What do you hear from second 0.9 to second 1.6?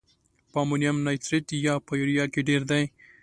نایتریت